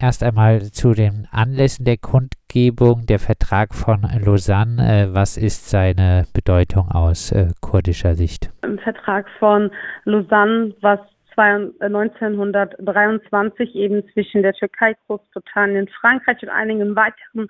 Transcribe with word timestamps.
erst 0.00 0.22
einmal 0.22 0.62
zu 0.62 0.92
den 0.92 1.26
Anlässen 1.30 1.84
der 1.84 1.96
Kundgebung, 1.96 3.06
der 3.06 3.18
Vertrag 3.18 3.74
von 3.74 4.06
Lausanne. 4.24 4.80
Äh, 4.80 5.08
was 5.14 5.36
ist 5.36 5.68
seine 5.68 6.26
Bedeutung 6.32 6.88
aus 6.90 7.32
äh, 7.32 7.48
kurdischer 7.60 8.14
Sicht? 8.14 8.50
Im 8.62 8.78
Vertrag 8.78 9.26
von 9.38 9.70
Lausanne, 10.04 10.74
was 10.80 11.00
1923 11.36 13.74
äh, 13.74 13.78
eben 13.78 14.02
zwischen 14.12 14.42
der 14.42 14.54
Türkei, 14.54 14.94
Großbritannien, 15.06 15.88
Frankreich 16.00 16.42
und 16.42 16.48
einigen 16.48 16.96
weiteren 16.96 17.48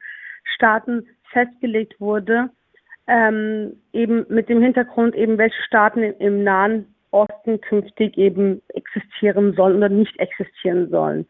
Staaten 0.55 1.07
festgelegt 1.33 2.01
wurde, 2.01 2.51
ähm, 3.07 3.75
eben 3.93 4.27
mit 4.29 4.49
dem 4.49 4.63
Hintergrund 4.63 5.15
eben, 5.15 5.39
welche 5.39 5.63
Staaten 5.63 6.03
im 6.03 6.43
Nahen 6.45 6.87
Osten 7.11 7.59
künftig 7.63 8.19
eben 8.19 8.61
existieren 8.75 9.55
sollen 9.55 9.79
oder 9.79 9.89
nicht 9.89 10.19
existieren 10.19 10.91
sollen. 10.91 11.27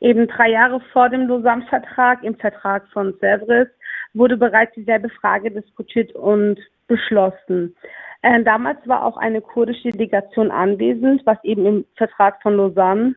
Eben 0.00 0.28
drei 0.28 0.50
Jahre 0.50 0.80
vor 0.92 1.08
dem 1.08 1.26
Lausanne-Vertrag, 1.26 2.22
im 2.22 2.36
Vertrag 2.36 2.86
von 2.92 3.14
Sèvres, 3.14 3.68
wurde 4.14 4.36
bereits 4.36 4.74
dieselbe 4.74 5.08
Frage 5.08 5.50
diskutiert 5.50 6.14
und 6.14 6.58
beschlossen. 6.86 7.74
Äh, 8.22 8.42
damals 8.42 8.78
war 8.86 9.04
auch 9.04 9.16
eine 9.16 9.40
kurdische 9.40 9.90
Delegation 9.90 10.50
anwesend, 10.50 11.24
was 11.24 11.42
eben 11.44 11.66
im 11.66 11.84
Vertrag 11.96 12.40
von 12.42 12.56
Lausanne 12.56 13.14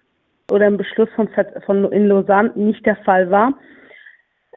oder 0.52 0.68
im 0.68 0.78
Beschluss 0.78 1.10
von, 1.16 1.30
von 1.66 1.92
in 1.92 2.08
Lausanne 2.08 2.52
nicht 2.56 2.86
der 2.86 2.98
Fall 2.98 3.32
war. 3.32 3.54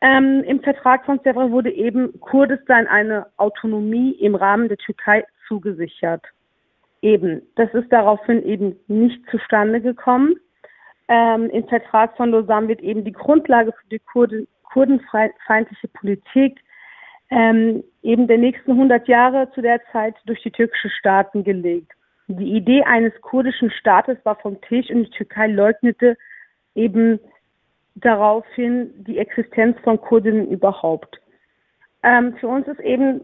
Ähm, 0.02 0.43
Im 0.46 0.60
Vertrag 0.60 1.06
von 1.06 1.18
Sèvres 1.20 1.51
wurde 1.51 1.70
eben 1.70 2.20
Kurdistan 2.20 2.87
eine 2.87 3.27
Autonomie 3.38 4.12
im 4.12 4.34
Rahmen 4.34 4.68
der 4.68 4.77
Türkei 4.77 5.24
zugesichert. 5.48 6.23
Eben, 7.01 7.43
das 7.56 7.73
ist 7.74 7.91
daraufhin 7.91 8.43
eben 8.45 8.77
nicht 8.87 9.18
zustande 9.30 9.80
gekommen. 9.80 10.34
Ähm, 11.09 11.51
Im 11.51 11.67
Vertrag 11.69 12.17
von 12.17 12.31
Lausanne 12.31 12.69
wird 12.69 12.81
eben 12.81 13.05
die 13.05 13.13
Grundlage 13.13 13.73
für 13.73 13.89
die 13.91 13.99
Kurden, 13.99 14.49
kurdenfeindliche 14.63 15.89
Politik 15.89 16.61
ähm, 17.30 17.85
eben 18.02 18.27
der 18.27 18.38
nächsten 18.38 18.73
100 18.73 19.07
Jahre 19.09 19.51
zu 19.52 19.63
der 19.63 19.80
Zeit 19.93 20.15
durch 20.27 20.43
die 20.43 20.51
türkischen 20.51 20.91
Staaten 20.91 21.45
gelegt. 21.45 21.93
Die 22.27 22.55
Idee 22.57 22.83
eines 22.85 23.13
kurdischen 23.21 23.71
Staates 23.71 24.19
war 24.24 24.37
vom 24.37 24.61
Tisch 24.63 24.88
und 24.91 25.05
die 25.05 25.11
Türkei 25.11 25.49
leugnete 25.49 26.16
eben 26.74 27.21
daraufhin 27.96 28.93
die 29.05 29.18
Existenz 29.18 29.79
von 29.80 30.01
Kurdinnen 30.01 30.49
überhaupt. 30.49 31.21
Ähm, 32.02 32.37
für 32.39 32.49
uns 32.49 32.66
ist 32.66 32.80
eben 32.80 33.21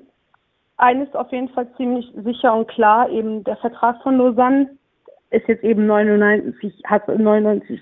eines 0.77 1.13
auf 1.15 1.31
jeden 1.33 1.49
Fall 1.51 1.69
ziemlich 1.77 2.11
sicher 2.25 2.55
und 2.55 2.69
klar, 2.69 3.09
eben 3.11 3.45
der 3.45 3.57
Vertrag 3.57 4.03
von 4.03 4.17
Lausanne 4.17 4.71
ist 5.31 5.47
jetzt 5.49 5.65
eben 5.65 5.87
99, 5.87 6.83
hat 6.85 7.09
99, 7.09 7.81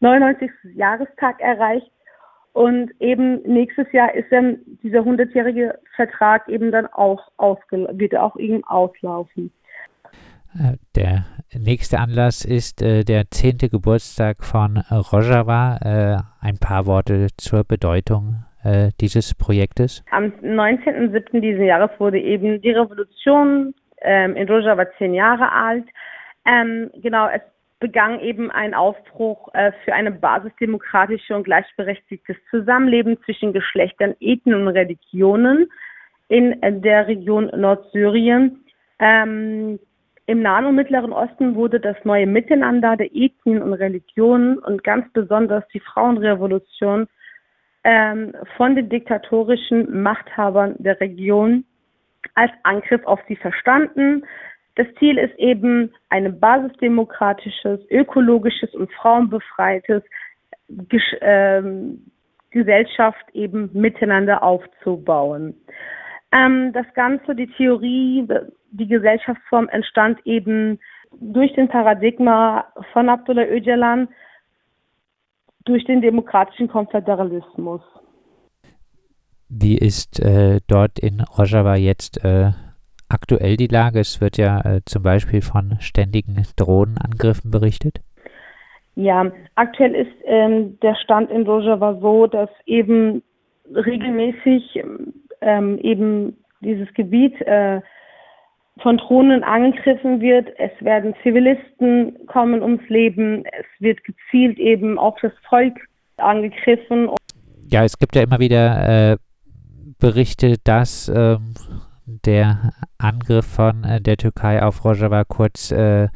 99. 0.00 0.50
Jahrestag 0.74 1.40
erreicht 1.40 1.90
und 2.52 2.90
eben 3.00 3.42
nächstes 3.42 3.90
Jahr 3.92 4.14
ist 4.14 4.30
dann 4.30 4.58
dieser 4.82 5.00
100-jährige 5.00 5.78
Vertrag 5.96 6.48
eben 6.48 6.72
dann 6.72 6.86
auch 6.86 7.30
ausgelaufen, 7.36 7.98
wird 7.98 8.16
auch 8.16 8.36
eben 8.36 8.64
auslaufen. 8.64 9.52
Äh, 10.54 10.76
der 10.96 11.24
nächste 11.56 11.98
Anlass 11.98 12.44
ist 12.44 12.82
äh, 12.82 13.04
der 13.04 13.30
zehnte 13.30 13.68
Geburtstag 13.68 14.42
von 14.42 14.78
Rojava. 14.90 15.76
Äh, 15.76 16.44
ein 16.44 16.58
paar 16.58 16.86
Worte 16.86 17.28
zur 17.36 17.62
Bedeutung 17.62 18.44
äh, 18.64 18.90
dieses 19.00 19.34
Projektes. 19.34 20.04
Am 20.10 20.32
19.07. 20.42 21.40
dieses 21.40 21.62
Jahres 21.62 21.90
wurde 21.98 22.18
eben 22.18 22.60
die 22.60 22.72
Revolution 22.72 23.74
ähm, 24.02 24.34
in 24.34 24.48
Rojava 24.48 24.86
zehn 24.98 25.14
Jahre 25.14 25.52
alt. 25.52 25.84
Ähm, 26.46 26.90
genau, 27.02 27.28
es 27.28 27.42
begann 27.80 28.20
eben 28.20 28.50
ein 28.50 28.74
Aufbruch 28.74 29.48
äh, 29.54 29.72
für 29.84 29.94
eine 29.94 30.10
basisdemokratische 30.10 31.34
und 31.34 31.44
gleichberechtigtes 31.44 32.36
Zusammenleben 32.50 33.18
zwischen 33.24 33.52
Geschlechtern, 33.52 34.14
Ethnien 34.20 34.66
und 34.66 34.68
Religionen 34.68 35.70
in 36.28 36.60
der 36.82 37.08
Region 37.08 37.50
Nordsyrien. 37.56 38.64
Ähm, 39.00 39.80
Im 40.26 40.42
Nahen 40.42 40.66
und 40.66 40.76
Mittleren 40.76 41.12
Osten 41.12 41.56
wurde 41.56 41.80
das 41.80 41.96
neue 42.04 42.26
Miteinander 42.26 42.96
der 42.96 43.08
Ethnien 43.14 43.62
und 43.62 43.72
Religionen 43.72 44.58
und 44.58 44.84
ganz 44.84 45.10
besonders 45.12 45.66
die 45.68 45.80
Frauenrevolution 45.80 47.08
ähm, 47.82 48.34
von 48.56 48.76
den 48.76 48.88
diktatorischen 48.90 50.02
Machthabern 50.02 50.76
der 50.78 51.00
Region 51.00 51.64
als 52.34 52.52
Angriff 52.62 53.04
auf 53.06 53.20
sie 53.26 53.36
verstanden. 53.36 54.22
Das 54.80 54.86
Ziel 54.98 55.18
ist 55.18 55.38
eben, 55.38 55.92
eine 56.08 56.30
basisdemokratisches, 56.30 57.80
ökologisches 57.90 58.74
und 58.74 58.90
frauenbefreites 58.94 60.02
Gesch 60.88 61.16
ähm, 61.20 62.10
Gesellschaft 62.50 63.26
eben 63.34 63.68
miteinander 63.74 64.42
aufzubauen. 64.42 65.54
Ähm, 66.32 66.72
das 66.72 66.86
Ganze, 66.94 67.34
die 67.34 67.48
Theorie, 67.48 68.26
die 68.70 68.88
Gesellschaftsform 68.88 69.68
entstand 69.68 70.18
eben 70.24 70.78
durch 71.20 71.52
den 71.52 71.68
Paradigma 71.68 72.64
von 72.94 73.10
Abdullah 73.10 73.44
Öcalan, 73.44 74.08
durch 75.66 75.84
den 75.84 76.00
demokratischen 76.00 76.68
Konföderalismus. 76.68 77.82
Wie 79.50 79.76
ist 79.76 80.20
äh, 80.20 80.60
dort 80.66 80.98
in 80.98 81.20
Rojava 81.20 81.76
jetzt 81.76 82.24
äh, 82.24 82.52
aktuell 83.10 83.56
die 83.56 83.66
Lage? 83.66 84.00
Es 84.00 84.20
wird 84.20 84.38
ja 84.38 84.60
äh, 84.60 84.80
zum 84.84 85.02
Beispiel 85.02 85.42
von 85.42 85.76
ständigen 85.80 86.42
Drohnenangriffen 86.56 87.50
berichtet. 87.50 88.00
Ja, 88.96 89.30
aktuell 89.54 89.94
ist 89.94 90.12
ähm, 90.24 90.78
der 90.80 90.94
Stand 90.96 91.30
in 91.30 91.42
Rojava 91.42 91.98
so, 92.00 92.26
dass 92.26 92.50
eben 92.66 93.22
regelmäßig 93.74 94.82
ähm, 95.40 95.78
eben 95.78 96.36
dieses 96.60 96.92
Gebiet 96.94 97.40
äh, 97.42 97.80
von 98.82 98.98
Drohnen 98.98 99.44
angegriffen 99.44 100.20
wird. 100.20 100.48
Es 100.58 100.72
werden 100.80 101.14
Zivilisten 101.22 102.26
kommen 102.26 102.62
ums 102.62 102.86
Leben. 102.88 103.44
Es 103.46 103.66
wird 103.78 104.00
gezielt 104.04 104.58
eben 104.58 104.98
auf 104.98 105.16
das 105.22 105.32
Volk 105.48 105.74
angegriffen. 106.16 107.10
Ja, 107.70 107.84
es 107.84 107.98
gibt 107.98 108.16
ja 108.16 108.22
immer 108.22 108.38
wieder 108.38 109.12
äh, 109.12 109.16
Berichte, 109.98 110.56
dass 110.64 111.08
ähm, 111.14 111.54
der 112.24 112.72
Angriff 113.00 113.46
von 113.46 113.84
äh, 113.84 114.00
der 114.00 114.16
Türkei 114.16 114.62
auf 114.62 114.84
Rojava 114.84 115.24
kurz 115.24 115.70
äh, 115.72 116.08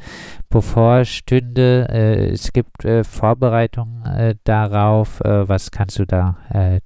bevorstünde. 0.49 1.87
Äh, 1.89 2.31
es 2.31 2.53
gibt 2.53 2.85
äh, 2.85 3.03
Vorbereitungen 3.03 4.03
äh, 4.05 4.35
darauf. 4.43 5.21
Äh, 5.21 5.49
was 5.49 5.71
kannst 5.71 5.99
du 5.99 6.05
da 6.05 6.35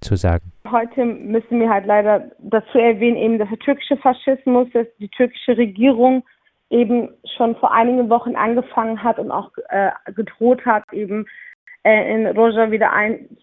zu 0.02 0.16
sagen? 0.16 0.52
Heute 0.70 1.06
müssen 1.06 1.60
wir 1.60 1.70
halt 1.70 1.86
leider 1.86 2.32
dazu 2.40 2.78
erwähnen, 2.78 3.18
eben, 3.18 3.40
dass 3.40 3.50
der 3.50 3.60
türkische 3.60 3.98
Faschismus, 3.98 4.68
dass 4.74 4.88
die 5.00 5.10
türkische 5.10 5.58
Regierung 5.58 6.24
eben 6.70 7.10
schon 7.36 7.56
vor 7.58 7.72
einigen 7.72 8.10
Wochen 8.10 8.36
angefangen 8.36 9.04
hat 9.04 9.20
und 9.20 9.32
auch 9.32 9.52
gedroht 10.16 10.66
hat, 10.66 10.84
eben 10.92 11.26
äh, 11.84 12.14
in 12.14 12.28
Roja 12.28 12.72
wieder 12.72 12.92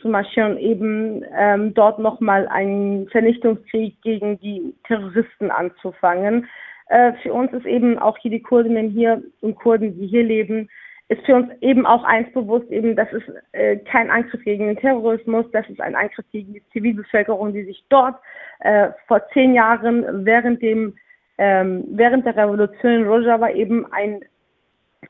einzumarschieren 0.07 0.53
und 0.53 0.59
eben 0.59 1.25
ähm, 1.37 1.75
dort 1.75 1.99
nochmal 1.99 2.47
einen 2.49 3.09
Vernichtungskrieg 3.09 4.01
gegen 4.03 4.39
die 4.41 4.75
Terroristen 4.87 5.51
anzufangen. 5.51 6.47
Äh, 6.89 7.13
für 7.23 7.33
uns 7.33 7.53
ist 7.53 7.67
eben 7.67 7.99
auch 7.99 8.17
hier 8.19 8.31
die 8.31 8.43
Kurdinnen 8.43 8.91
hier 8.91 9.23
und 9.41 9.57
Kurden, 9.57 9.99
die 9.99 10.07
hier 10.07 10.23
leben, 10.23 10.69
ist 11.09 11.25
für 11.25 11.37
uns 11.37 11.49
eben 11.61 11.87
auch 11.87 12.03
eins 12.03 12.33
bewusst, 12.33 12.69
eben, 12.71 12.97
das 12.97 13.13
ist 13.13 13.25
äh, 13.53 13.77
kein 13.77 14.11
Angriff 14.11 14.43
gegen 14.43 14.67
den 14.67 14.77
Terrorismus, 14.77 15.47
das 15.53 15.69
ist 15.69 15.81
ein 15.81 15.95
Angriff 15.95 16.27
gegen 16.33 16.55
die 16.55 16.63
Zivilbevölkerung, 16.73 17.53
die 17.53 17.65
sich 17.65 17.85
dort 17.89 18.17
äh, 18.61 18.89
vor 19.07 19.23
zehn 19.33 19.55
Jahren 19.55 20.25
während 20.25 20.63
dem 20.63 20.95
ähm, 21.39 21.85
während 21.91 22.25
der 22.25 22.35
Revolution 22.35 22.93
in 22.93 23.07
Rojava 23.07 23.51
eben 23.51 23.87
ein 23.93 24.21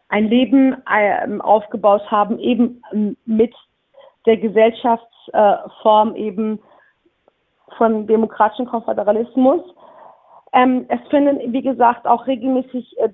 ein 0.09 0.29
Leben 0.29 0.77
äh, 0.91 1.39
aufgebaut 1.39 2.03
haben, 2.11 2.39
eben 2.41 2.83
mit 3.25 3.55
der 4.27 4.37
Gesellschaftsform 4.37 6.15
eben 6.17 6.61
von 7.77 8.07
demokratischen 8.07 8.67
Konföderalismus. 8.67 9.63
Ähm, 10.53 10.87
es 10.89 11.01
finden, 11.11 11.53
wie 11.53 11.63
gesagt, 11.63 12.07
auch 12.07 12.27
regelmäßig 12.27 12.99
äh, 12.99 13.09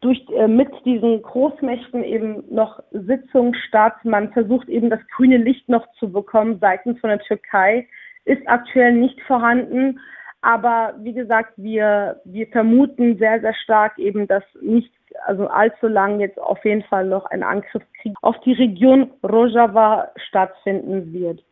durch, 0.00 0.24
äh, 0.30 0.48
mit 0.48 0.70
diesen 0.84 1.22
Großmächten 1.22 2.02
eben 2.04 2.44
noch 2.50 2.80
Sitzungen 2.90 3.54
statt. 3.54 3.94
Man 4.04 4.32
versucht 4.32 4.68
eben 4.68 4.90
das 4.90 5.00
grüne 5.14 5.38
Licht 5.38 5.68
noch 5.68 5.86
zu 5.98 6.10
bekommen 6.10 6.58
seitens 6.60 6.98
von 7.00 7.10
der 7.10 7.20
Türkei, 7.20 7.86
ist 8.24 8.42
aktuell 8.46 8.92
nicht 8.92 9.20
vorhanden. 9.22 10.00
Aber 10.42 10.94
wie 10.98 11.12
gesagt, 11.12 11.52
wir, 11.56 12.20
wir 12.24 12.48
vermuten 12.48 13.16
sehr, 13.16 13.40
sehr 13.40 13.54
stark 13.54 13.98
eben, 13.98 14.26
dass 14.26 14.42
nicht 14.60 14.92
also 15.24 15.46
allzu 15.46 15.86
lang 15.86 16.20
jetzt 16.20 16.38
auf 16.40 16.64
jeden 16.64 16.82
Fall 16.82 17.06
noch 17.06 17.26
ein 17.26 17.42
Angriffskrieg 17.42 18.14
auf 18.22 18.38
die 18.40 18.54
Region 18.54 19.10
Rojava 19.22 20.10
stattfinden 20.16 21.12
wird. 21.12 21.42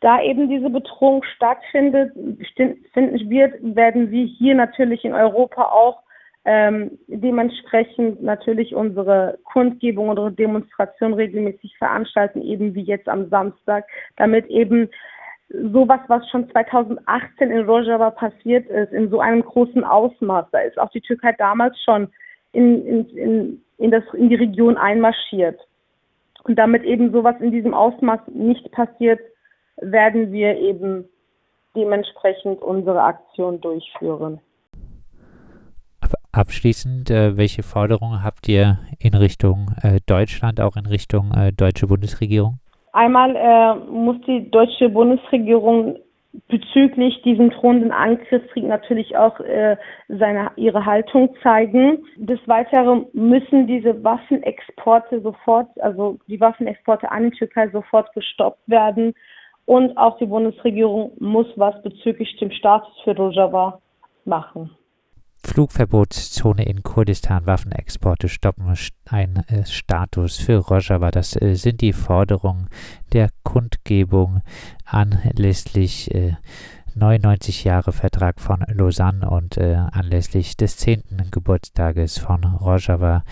Da 0.00 0.20
eben 0.22 0.48
diese 0.48 0.70
Bedrohung 0.70 1.22
stattfindet, 1.36 2.12
finden 2.94 3.30
wird, 3.30 3.54
werden 3.76 4.10
wir 4.10 4.24
hier 4.24 4.54
natürlich 4.54 5.04
in 5.04 5.12
Europa 5.12 5.64
auch 5.64 6.02
ähm, 6.46 6.98
dementsprechend 7.06 8.22
natürlich 8.22 8.74
unsere 8.74 9.38
Kundgebung, 9.44 10.08
unsere 10.08 10.32
Demonstration 10.32 11.12
regelmäßig 11.12 11.76
veranstalten, 11.76 12.40
eben 12.40 12.74
wie 12.74 12.82
jetzt 12.82 13.08
am 13.08 13.28
Samstag, 13.28 13.84
damit 14.16 14.46
eben 14.46 14.88
sowas, 15.50 16.00
was 16.08 16.28
schon 16.30 16.48
2018 16.50 17.50
in 17.50 17.64
Rojava 17.64 18.10
passiert 18.10 18.68
ist, 18.68 18.92
in 18.92 19.10
so 19.10 19.20
einem 19.20 19.42
großen 19.42 19.84
Ausmaß, 19.84 20.46
da 20.52 20.60
ist 20.60 20.78
auch 20.78 20.90
die 20.90 21.00
Türkei 21.00 21.32
damals 21.32 21.80
schon 21.82 22.08
in, 22.52 22.86
in, 22.86 23.08
in, 23.16 23.62
in, 23.78 23.90
das, 23.90 24.04
in 24.14 24.28
die 24.28 24.36
Region 24.36 24.76
einmarschiert. 24.76 25.58
Und 26.44 26.56
damit 26.58 26.84
eben 26.84 27.12
sowas 27.12 27.36
in 27.40 27.50
diesem 27.50 27.74
Ausmaß 27.74 28.20
nicht 28.32 28.70
passiert, 28.72 29.20
werden 29.76 30.32
wir 30.32 30.56
eben 30.56 31.04
dementsprechend 31.76 32.62
unsere 32.62 33.02
Aktion 33.02 33.60
durchführen. 33.60 34.40
Abschließend, 36.32 37.10
äh, 37.10 37.36
welche 37.36 37.62
Forderungen 37.62 38.22
habt 38.22 38.48
ihr 38.48 38.78
in 38.98 39.14
Richtung 39.14 39.72
äh, 39.82 40.00
Deutschland, 40.06 40.60
auch 40.60 40.76
in 40.76 40.86
Richtung 40.86 41.32
äh, 41.32 41.52
deutsche 41.52 41.88
Bundesregierung? 41.88 42.60
Einmal 42.92 43.36
äh, 43.36 43.74
muss 43.90 44.16
die 44.26 44.50
deutsche 44.50 44.88
Bundesregierung 44.88 45.96
bezüglich 46.48 47.20
diesem 47.22 47.50
drohenden 47.50 47.90
Angriffskrieg 47.90 48.64
natürlich 48.64 49.16
auch 49.16 49.40
äh, 49.40 49.76
seine, 50.08 50.52
ihre 50.56 50.86
Haltung 50.86 51.34
zeigen. 51.42 52.04
Des 52.16 52.38
Weiteren 52.46 53.06
müssen 53.12 53.66
diese 53.66 54.02
Waffenexporte 54.04 55.20
sofort, 55.22 55.68
also 55.80 56.18
die 56.28 56.40
Waffenexporte 56.40 57.10
an 57.10 57.30
die 57.30 57.36
Türkei 57.36 57.68
sofort 57.70 58.12
gestoppt 58.14 58.68
werden. 58.68 59.14
Und 59.66 59.96
auch 59.96 60.18
die 60.18 60.26
Bundesregierung 60.26 61.12
muss 61.18 61.46
was 61.56 61.80
bezüglich 61.82 62.36
dem 62.38 62.50
Status 62.50 62.92
für 63.04 63.16
Rojava 63.16 63.80
machen. 64.24 64.70
Flugverbotszone 65.42 66.64
in 66.64 66.82
Kurdistan, 66.82 67.46
Waffenexporte 67.46 68.28
stoppen, 68.28 68.74
ein 69.06 69.36
äh, 69.48 69.64
Status 69.66 70.36
für 70.36 70.58
Rojava. 70.58 71.10
Das 71.10 71.40
äh, 71.40 71.54
sind 71.54 71.80
die 71.80 71.92
Forderungen 71.92 72.68
der 73.12 73.30
Kundgebung 73.42 74.42
anlässlich 74.84 76.14
äh, 76.14 76.34
99 76.94 77.64
Jahre 77.64 77.92
Vertrag 77.92 78.40
von 78.40 78.64
Lausanne 78.68 79.28
und 79.30 79.56
äh, 79.56 79.74
anlässlich 79.74 80.56
des 80.56 80.76
10. 80.76 81.02
Geburtstages 81.30 82.18
von 82.18 82.44
Rojava 82.44 83.22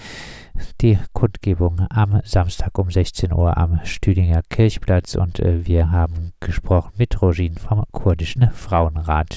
die 0.80 0.98
Kundgebung 1.12 1.86
am 1.90 2.20
Samstag 2.24 2.78
um 2.78 2.90
16 2.90 3.32
Uhr 3.32 3.56
am 3.56 3.80
Stüdinger 3.84 4.42
Kirchplatz 4.48 5.14
und 5.14 5.40
äh, 5.40 5.66
wir 5.66 5.90
haben 5.90 6.32
gesprochen 6.40 6.92
mit 6.96 7.20
Rojin 7.20 7.54
vom 7.54 7.84
kurdischen 7.92 8.50
Frauenrat. 8.50 9.36